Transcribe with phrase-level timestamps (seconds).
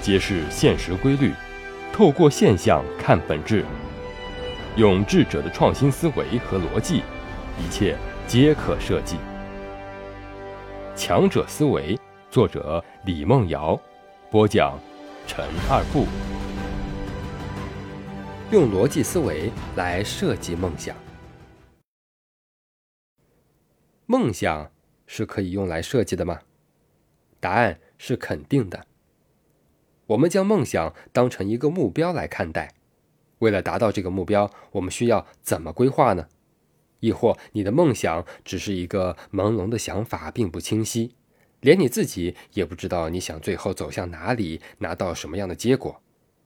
[0.00, 1.32] 揭示现实规律，
[1.92, 3.64] 透过现象看本质，
[4.76, 7.02] 用智者的创新思维和逻辑，
[7.58, 9.16] 一切皆可设计。
[10.96, 11.98] 强者思维，
[12.30, 13.78] 作者李梦瑶，
[14.30, 14.78] 播讲
[15.26, 16.06] 陈二步。
[18.50, 20.96] 用逻辑思维来设计梦想，
[24.06, 24.70] 梦想
[25.06, 26.40] 是可以用来设计的吗？
[27.40, 28.87] 答案是肯定的。
[30.08, 32.72] 我们将梦想当成一个目标来看待，
[33.40, 36.28] 为了达到这个目标，我们需要怎么规划呢？
[37.00, 41.14] 亦或你的梦想只是一个朦胧的想法，并不清晰，
[41.60, 46.00] 连你自己也不知道你想最后走向哪里，拿到什么样的结果？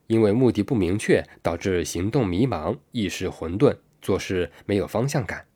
[0.09, 5.47] 因为目的不明确，导致行动迷茫、意识混沌、做事没有方向感。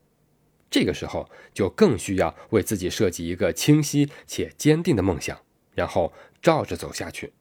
[0.70, 5.36] 这个时候，就更需要为自己设计一个清晰且坚定的梦想，
[5.75, 7.33] 然后照着走下去。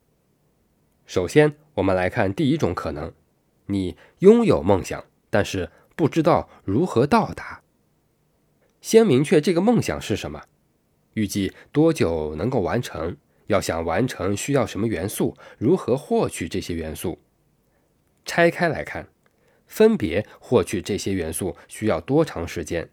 [1.06, 3.14] 首先，我们来看第一种可能：
[3.68, 7.62] 你拥有梦想，但是不知道如何到达。
[8.82, 10.44] 先明确这个梦想是什么，
[11.14, 13.18] 预计多久能够完成，
[13.48, 17.20] 要想完成需要什么元素，如何获取这些元素。
[18.26, 19.08] 拆开来看，
[19.68, 22.90] 分别获取这些元素需要多长时间，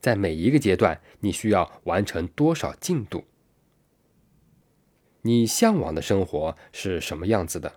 [0.00, 3.24] 在每一个阶段你需要完成多少进度。
[5.22, 7.74] 你向往的生活是什么样子的？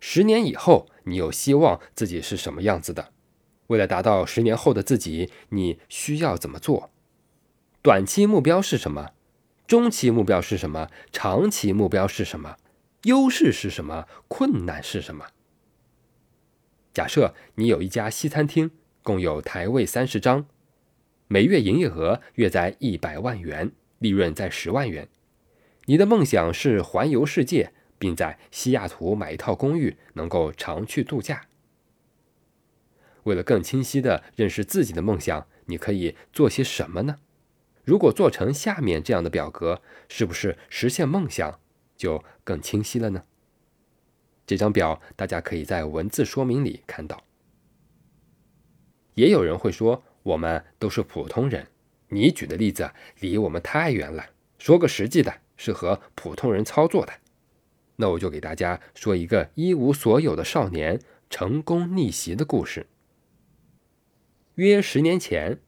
[0.00, 3.12] 十年以后，你又希望自己是什么样子的？
[3.68, 6.90] 为了达到十年后的自己，你需要怎么做？
[7.80, 9.12] 短期目标是什么？
[9.66, 10.90] 中期目标是什么？
[11.10, 12.56] 长期目标是什么？
[13.04, 14.06] 优势是什么？
[14.28, 15.28] 困难是什么？
[16.92, 18.70] 假设你有一家西餐厅，
[19.02, 20.46] 共有台位三十张，
[21.28, 25.08] 每月营业额约在一百万元，利润在十万元。
[25.86, 31.46] 你的梦想是环游世界，并在西雅图买一套公寓，能够常去度假。
[33.24, 37.18] 为了更清晰地认识自己的梦想，你可以做些什么呢？
[37.84, 41.60] 如果做成下面这样的表格，是不是实现梦想
[41.96, 43.24] 就更清晰了呢？
[44.46, 47.24] 这张表大家可以在文字说明里看到。
[49.14, 51.68] 也有人会说，我们都是普通人，
[52.08, 52.90] 你举的例子
[53.20, 54.30] 离我们太远了。
[54.58, 55.43] 说个实际的。
[55.64, 57.14] 适合普通人操作的，
[57.96, 62.86] 那我就给大家说一个一无所有的少年成功逆袭的故事。
[64.56, 65.58] 约十年前，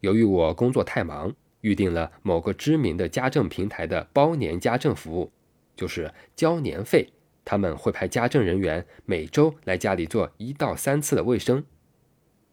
[0.00, 5.32] 由于我工作太忙，预定了某个知名的家政平台的包年家政服务，
[5.74, 7.10] 就是交年费，
[7.42, 11.64] 他们会派家政人员每周来家里做一到三次的卫生。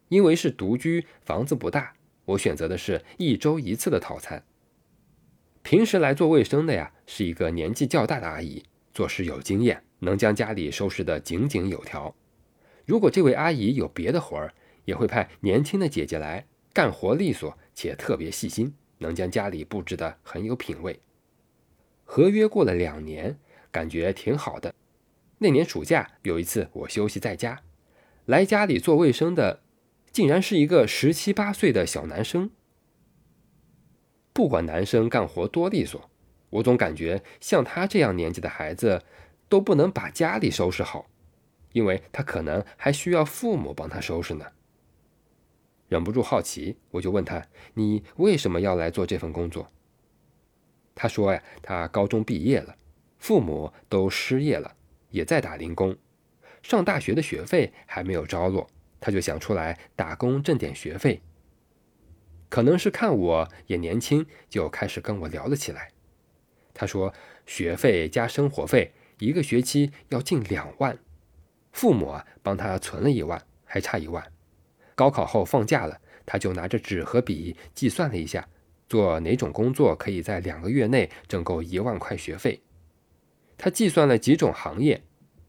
[0.08, 1.92] 因为是独居，房子不大，
[2.24, 4.42] 我选择的是一周一次的套餐。
[5.66, 8.62] 平时来做卫生的呀，是一个年纪较大的阿姨，
[8.94, 12.14] 做事有经验，能将家里收拾得井井有条。
[12.84, 21.00] 如果这位阿姨有别的活儿，也会派年轻的姐姐来，干活利索且特别细心，能将家里布置得很有品味。
[22.04, 23.36] 合约过了两年，
[23.72, 24.72] 感觉挺好的。
[25.38, 27.62] 那年暑假有一次，我休息在家，
[28.26, 29.64] 来家里做卫生的，
[30.12, 32.52] 竟然是一个十七八岁的小男生。
[34.36, 36.10] 不管男生干活多利索，
[36.50, 39.02] 我总感觉像他这样年纪的孩子
[39.48, 41.06] 都不能把家里收拾好，
[41.72, 44.44] 因为他可能还需要父母帮他收拾呢。
[45.88, 49.70] 忍不住好奇，我就问他：“你为什么要来做这份工作？”
[50.94, 52.76] 他说：“呀，他高中毕业了，
[53.16, 54.76] 父母都失业了，
[55.08, 55.96] 也在打零工，
[56.62, 58.68] 上大学的学费还没有着落，
[59.00, 61.22] 他就想出来打工挣点学费。”
[62.56, 65.90] 可能是看我也年轻，就开始跟我聊了起来。
[66.72, 67.12] 他说，
[67.44, 70.98] 学费加生活费一个学期要近两万，
[71.72, 74.24] 父母啊帮他存了一万，还差一万。
[74.94, 78.48] 高考后放假了，他就拿着纸和笔计算了一下，
[78.88, 82.62] 做哪种工作可以在两个月内挣够一万块学费。
[83.58, 85.04] 他计算了几种行业，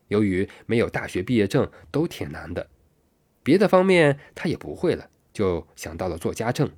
[0.10, 2.68] 由于没有大学毕业证，都挺难的。
[3.44, 6.70] 别的方面他也不会了，就想到了做家政。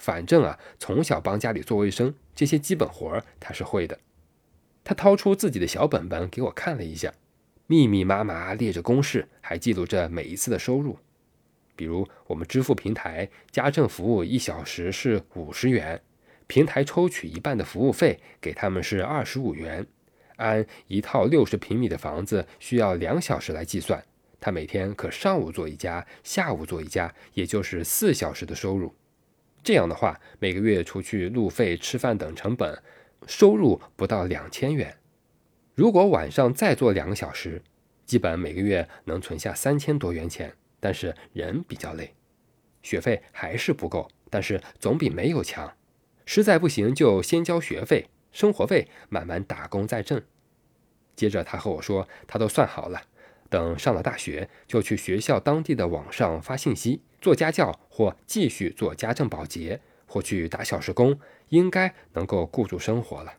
[0.00, 3.98] 反正啊，从小帮家里做卫生这些基本活儿他是会的。
[4.82, 7.12] 他掏出自己的小本本给我看了一下，
[7.66, 10.98] 密密麻麻列着公式，还记录着每一次的收入。
[11.76, 16.00] 比如我们支付平台家政服务一小时是五十元，
[16.46, 19.86] 平台抽取一半的服务费给他们是二十五元。
[20.36, 24.02] 按一套六十平米的房子需要两小时来计算，
[24.40, 28.94] 他每天可上午做一家，下午做一家，也就是四小时的收入。
[29.62, 32.82] 这样的话，每个月除去路费、吃饭等成本，
[33.26, 34.96] 收入不到两千元。
[35.74, 37.62] 如果晚上再做两个小时，
[38.06, 40.54] 基本每个月能存下三千多元钱。
[40.82, 42.14] 但是人比较累，
[42.82, 45.70] 学费还是不够，但是总比没有强。
[46.24, 50.22] 实在不行就先交学费，生活费慢慢打工再挣。
[51.14, 53.02] 接着他和我说，他都算好了，
[53.50, 61.18] 等上了大学就去学校当地的网上发信息，做家教或继续做家政保洁，或去打小时工，
[61.50, 63.34] 应该能够顾住生活了。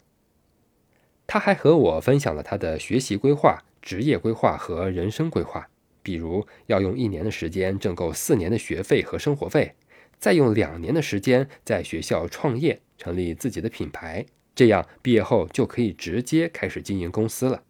[1.25, 5.69] 他还和我分享了他的学习规划、职业规划和人生规划。
[6.03, 9.75] 比如要用一年的时间挣够四年的学费和生活费，
[10.17, 14.25] 再用两年的时间在学校创业，成立自己的品牌，
[14.55, 17.63] 这样毕业后就可以直接开始经营公司了。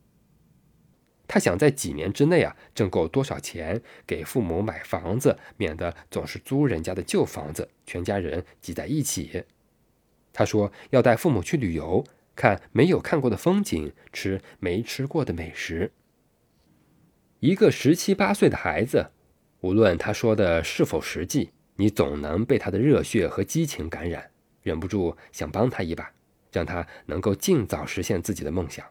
[1.34, 9.46] 他想在几年之内啊挣够多少钱，给父母买房子，免得总是租人家的旧房子，全家人挤在一起。
[10.34, 12.04] 他说要带父母去旅游，
[12.36, 15.94] 看没有看过的风景，吃没吃过的美食。
[17.40, 19.12] 一个十七八岁的孩子，
[19.62, 24.32] 无论他说的是否实际，你总能被他的热血和激情感染，
[24.64, 26.12] 忍不住想帮他一把，
[26.52, 28.86] 让他能够尽早实现自己的梦想。